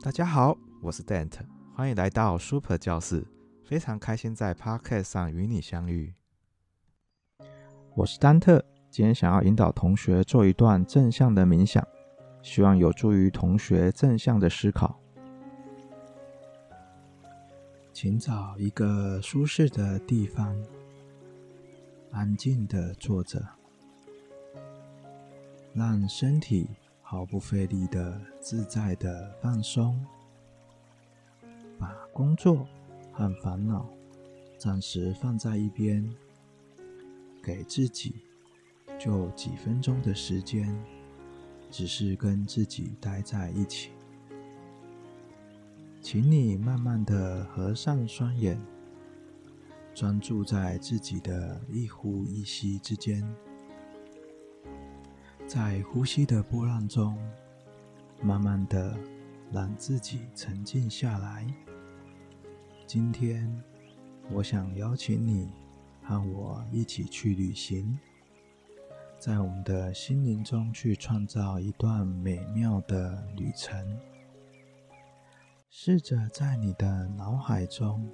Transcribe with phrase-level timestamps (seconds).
[0.00, 1.32] 大家好，我是 dant
[1.74, 3.26] 欢迎来到 Super 教室，
[3.64, 6.14] 非常开心在 Podcast 上与你相遇。
[7.96, 11.84] 我是丹特，今天想要引导同学做一段正向的冥想，
[12.42, 15.00] 希望有助于同学正向的思考。
[17.92, 20.56] 请找一个舒适的地方，
[22.12, 23.44] 安静的坐着，
[25.74, 26.70] 让身体
[27.10, 29.98] 毫不费力的自在的放松，
[31.78, 32.68] 把工作
[33.14, 33.88] 和烦恼
[34.58, 36.06] 暂时放在一边，
[37.42, 38.16] 给自己
[38.98, 40.68] 就几分钟的时间，
[41.70, 43.92] 只是跟自己待在一起。
[46.02, 48.60] 请你慢慢的合上双眼，
[49.94, 53.26] 专注在自己的一呼一吸之间。
[55.48, 57.16] 在呼吸的波浪中，
[58.20, 58.94] 慢慢的
[59.50, 61.46] 让自己沉静下来。
[62.86, 63.50] 今天，
[64.30, 65.50] 我想邀请你
[66.02, 67.98] 和我一起去旅行，
[69.18, 73.98] 在我们的心灵中去创造一段美妙的旅程。
[75.70, 78.06] 试着在你的脑海中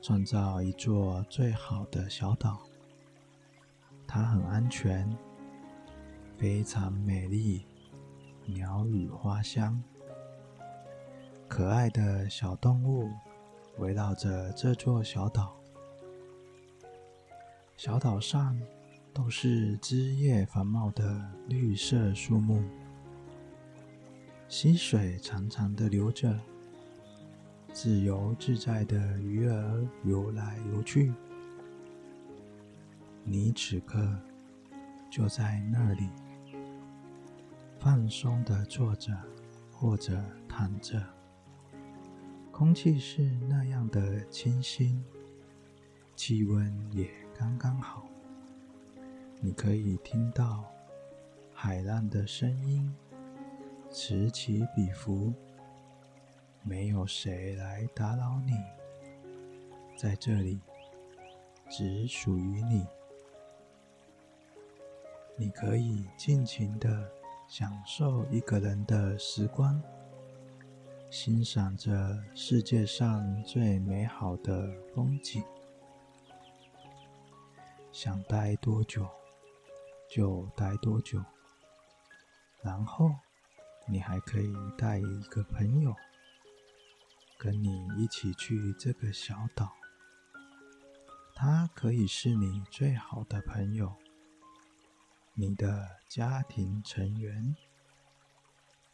[0.00, 2.60] 创造一座最好的小岛，
[4.06, 5.12] 它很安全。
[6.38, 7.64] 非常美丽，
[8.44, 9.82] 鸟语花香，
[11.48, 13.10] 可爱的小动物
[13.78, 15.56] 围绕着这座小岛。
[17.74, 18.60] 小岛上
[19.14, 22.62] 都是枝叶繁茂的绿色树木，
[24.46, 26.38] 溪水长长的流着，
[27.72, 31.14] 自由自在的鱼儿游来游去。
[33.24, 34.06] 你此刻
[35.10, 36.10] 就在那里。
[37.86, 39.16] 放松的坐着
[39.70, 41.00] 或者躺着，
[42.50, 45.04] 空气是那样的清新，
[46.16, 47.08] 气温也
[47.38, 48.04] 刚刚好。
[49.40, 50.64] 你可以听到
[51.54, 52.92] 海浪的声音，
[53.88, 55.32] 此起彼伏，
[56.64, 58.52] 没有谁来打扰你，
[59.96, 60.58] 在这里
[61.70, 62.84] 只属于你。
[65.36, 67.15] 你可以尽情的。
[67.48, 69.80] 享受一个人的时光，
[71.10, 75.42] 欣赏着世界上最美好的风景。
[77.92, 79.08] 想待多久
[80.10, 81.24] 就待多久，
[82.62, 83.10] 然后
[83.88, 85.94] 你还可以带一个朋友
[87.38, 89.72] 跟你一起去这个小岛，
[91.34, 93.94] 他可以是你最好的朋友。
[95.38, 97.54] 你的家庭成员、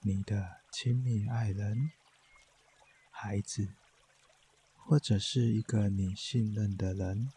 [0.00, 1.92] 你的亲密爱人、
[3.12, 3.68] 孩子，
[4.76, 7.28] 或者是一个你信任的人，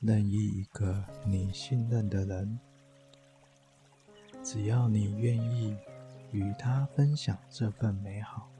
[0.00, 2.60] 任意一个你信任的人，
[4.42, 5.74] 只要你愿意
[6.30, 8.50] 与他分享这份美好，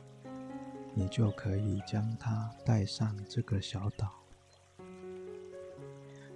[0.95, 4.11] 你就可以将他带上这个小岛，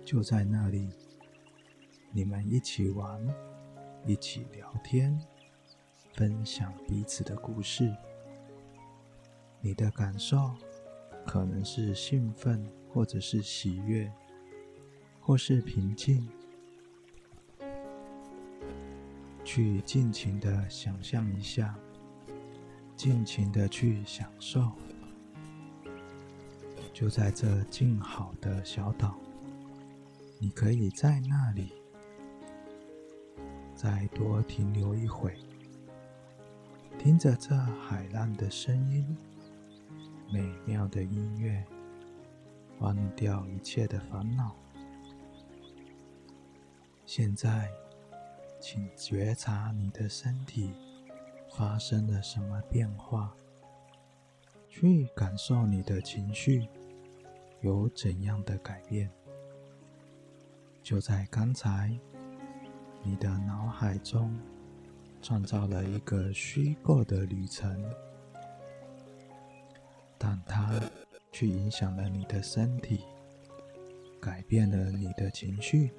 [0.05, 0.93] 就在那里。
[2.11, 3.23] 你们一起玩，
[4.07, 5.21] 一起聊天，
[6.15, 7.95] 分享彼此的故事。
[9.61, 10.55] 你的感受
[11.27, 14.11] 可能是兴奋，或者是喜悦，
[15.21, 16.29] 或是平静。
[19.45, 21.75] 去尽情的想象一下，
[22.97, 24.73] 尽情的去享受。
[26.93, 29.17] 就在这静好的小岛，
[30.39, 31.78] 你可以在那里。
[33.79, 35.33] 再多停留一会，
[36.99, 39.17] 听着这海浪的声音，
[40.33, 41.65] 美妙的音乐，
[42.81, 44.53] 忘掉一切的烦恼。
[47.07, 47.71] 现在，
[48.61, 50.73] 请觉察你的身体
[51.57, 53.33] 发生了什么变化，
[54.69, 56.67] 去感受你的情绪
[57.61, 59.09] 有怎样的改变。
[60.83, 61.97] 就在刚才。
[63.03, 64.37] 你的脑海中
[65.23, 67.83] 创造了一个虚构的旅程，
[70.19, 70.81] 但它
[71.33, 73.01] 却影响了你的身体，
[74.21, 75.91] 改变了你的情绪。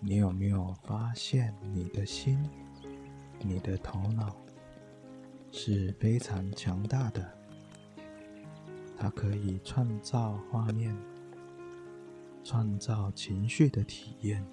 [0.00, 2.38] 你有没有发现，你的心、
[3.38, 4.34] 你的头脑
[5.52, 7.32] 是非常强大的？
[8.96, 10.96] 它可以创造画面，
[12.42, 14.44] 创造情绪的体验。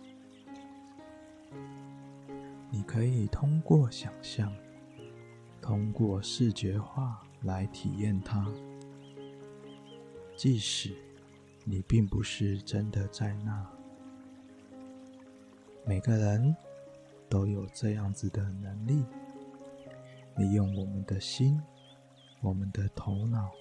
[2.71, 4.53] 你可以通过想象，
[5.61, 8.45] 通过视觉化来体验它。
[10.35, 10.95] 即使
[11.65, 13.67] 你并不是真的在那，
[15.85, 16.55] 每个人
[17.27, 19.03] 都有这样子的能力，
[20.37, 21.61] 利用我们的心、
[22.41, 23.51] 我们的头脑，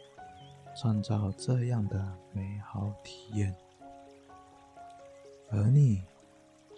[0.77, 3.55] 创造这样的美好体验。
[5.51, 6.05] 而你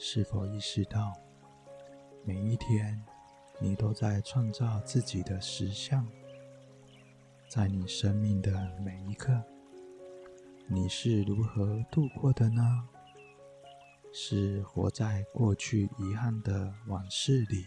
[0.02, 1.12] 是否意识到，
[2.24, 3.04] 每一天
[3.60, 6.08] 你都在创造自己的实相？
[7.50, 8.50] 在你生命的
[8.80, 9.44] 每一刻，
[10.66, 12.88] 你是如何度过的呢？
[14.10, 17.66] 是活在过去遗憾的往事里，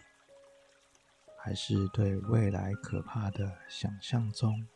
[1.38, 4.68] 还是对未来可怕的想象中？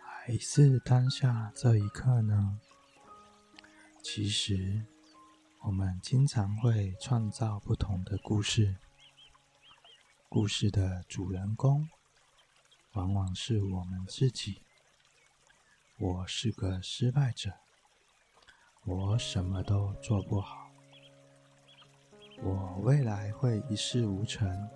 [0.00, 2.58] 还是当下这一刻呢？
[4.02, 4.82] 其实，
[5.66, 8.76] 我们经常会创造不同的故事。
[10.28, 11.88] 故事的主人公，
[12.92, 14.62] 往往是我们自己。
[15.98, 17.52] 我是个失败者，
[18.84, 20.70] 我什么都做不好，
[22.44, 24.70] 我未来会一事无成，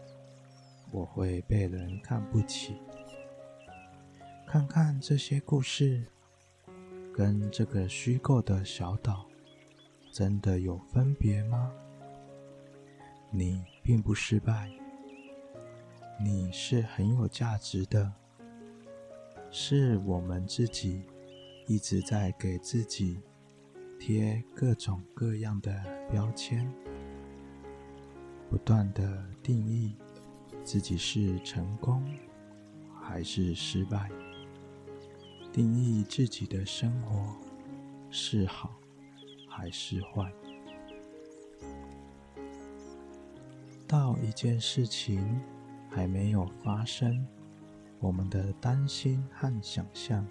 [0.91, 2.77] 我会被人看不起。
[4.45, 6.05] 看看这些故事，
[7.15, 9.30] 跟这个虚构的小岛，
[10.13, 11.73] 真的有分别吗？
[13.31, 14.69] 你并不失败，
[16.21, 18.13] 你是很有价值的。
[19.53, 21.03] 是我们自己
[21.67, 23.21] 一直在给自己
[23.99, 25.73] 贴各种各样的
[26.11, 26.73] 标签，
[28.49, 29.97] 不断的定义
[30.65, 32.05] 自己是成功
[33.01, 34.11] 还是失败，
[35.53, 37.37] 定义自己的生活
[38.11, 38.80] 是好
[39.61, 40.33] 还是坏。
[43.87, 45.39] 到一件事情
[45.91, 47.27] 还没有发生。
[47.99, 50.27] 我们的担心和想象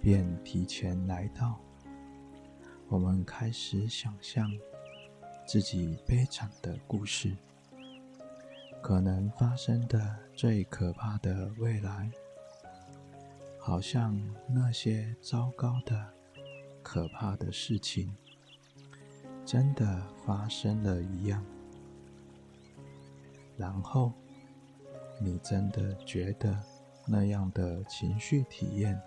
[0.00, 1.58] 便提前来到，
[2.88, 4.48] 我们开始想象
[5.44, 7.36] 自己悲惨的故事，
[8.80, 12.08] 可能发生的最可怕的未来，
[13.58, 14.16] 好像
[14.48, 16.14] 那些糟糕的、
[16.84, 18.14] 可怕的事情
[19.46, 21.42] 真的发生了一样，
[23.56, 24.12] 然后
[25.18, 26.54] 你真的觉得。
[27.08, 29.00] 那样的情绪体验，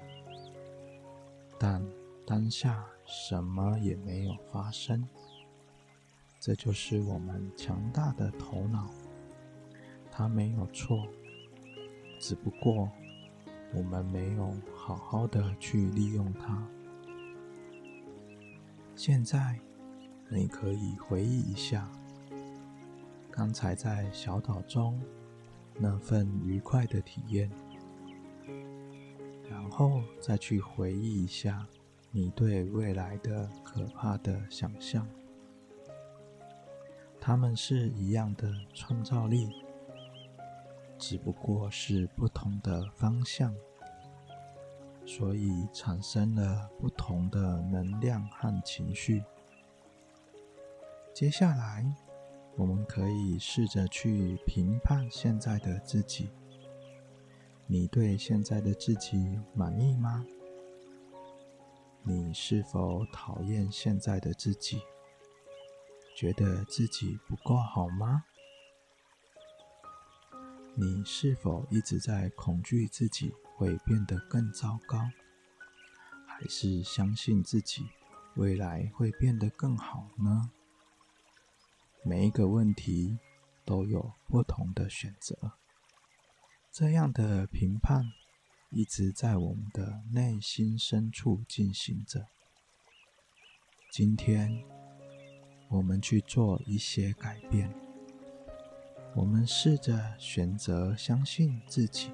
[1.59, 1.85] 但
[2.25, 5.05] 当下什么也没有发生。
[6.39, 8.89] 这就是我们强大的头脑，
[10.09, 11.05] 它没有错，
[12.21, 12.89] 只不过
[13.73, 16.65] 我们没有好好的去利用它。
[18.95, 19.59] 现在，
[20.31, 21.89] 你可以回忆一下，
[23.31, 25.01] 刚才在小岛中
[25.73, 27.49] 那份愉快的体验。
[29.49, 31.65] 然后再去回忆一下
[32.11, 35.07] 你对未来的可怕的想象，
[37.19, 39.49] 他们是一样的创造力，
[40.99, 43.51] 只不过是不同的方向，
[45.07, 49.23] 所以产生了不同的能量和情绪。
[51.19, 51.85] 接下来，
[52.55, 56.29] 我们可以试着去评判现在的自己。
[57.67, 60.25] 你对现在的自己满意吗？
[62.03, 64.81] 你是否讨厌现在的自己？
[66.15, 68.23] 觉得自己不够好吗？
[70.73, 74.97] 你是否一直在恐惧自己会变得更糟糕？
[76.25, 77.89] 还是相信自己
[78.35, 80.51] 未来会变得更好呢？
[82.03, 83.19] 每一个问题
[83.65, 85.53] 都有不同的选择。
[86.71, 88.05] 这样的评判
[88.69, 92.27] 一直在我们的内心深处进行着。
[93.91, 94.63] 今天，
[95.67, 97.73] 我们去做一些改变。
[99.15, 102.11] 我们试着选择相信自己，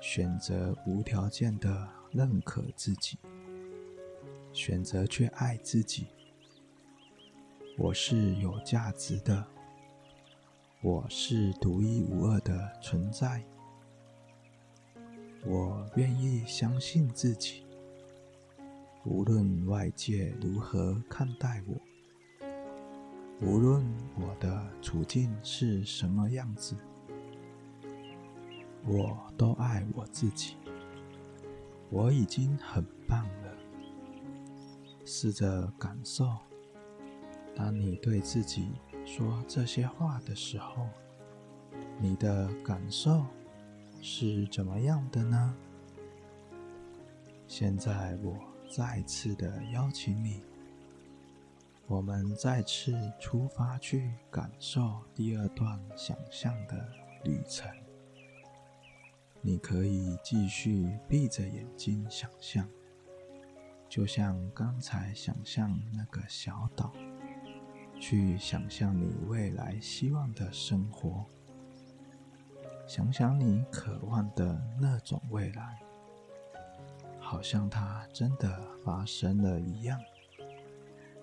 [0.00, 3.18] 选择无条件的认可自己，
[4.52, 6.08] 选择去爱自己。
[7.76, 9.44] 我是有价值的。
[10.80, 13.42] 我是独一无二的存在，
[15.44, 17.64] 我愿意相信自己，
[19.04, 22.46] 无论外界如何看待我，
[23.40, 23.84] 无论
[24.20, 26.76] 我的处境是什么样子，
[28.86, 30.54] 我都爱我自己，
[31.90, 33.56] 我已经很棒了。
[35.04, 36.26] 试着感受，
[37.54, 38.72] 当你对自己
[39.04, 40.88] 说这些话的时候，
[42.00, 43.24] 你的感受
[44.00, 45.54] 是怎么样的呢？
[47.46, 48.36] 现在我
[48.68, 50.42] 再次的邀请你，
[51.86, 56.88] 我们再次出发去感受第二段想象的
[57.22, 57.70] 旅程。
[59.40, 62.66] 你可以继续闭着眼睛想象，
[63.88, 66.92] 就像刚才想象那个小岛，
[68.06, 71.24] 去想象你未来希望的生活。
[72.86, 75.80] 想想你渴望的那种未来，
[77.18, 79.98] 好像它真的发生了一样。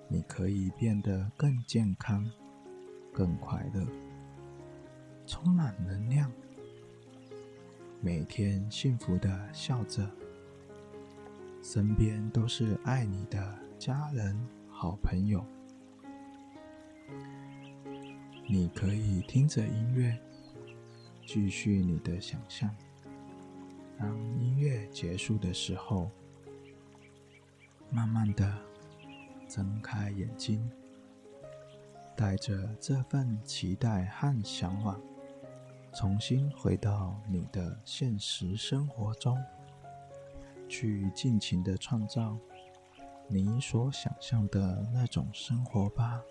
[0.07, 2.27] 你可以变得更健康、
[3.13, 3.85] 更快乐、
[5.27, 6.31] 充满能量，
[8.01, 10.09] 每天幸福的笑着，
[11.61, 14.35] 身边都是爱你的家人、
[14.67, 15.45] 好朋友。
[18.47, 20.17] 你可以听着音乐。
[21.23, 22.69] 继续你的想象。
[23.97, 26.09] 当音乐结束的时候，
[27.89, 28.53] 慢慢的
[29.47, 30.69] 睁开眼睛，
[32.17, 34.99] 带着这份期待和向往，
[35.93, 39.37] 重新回到你的现实生活中，
[40.67, 42.37] 去尽情的创造
[43.29, 46.21] 你所想象的那种生活吧。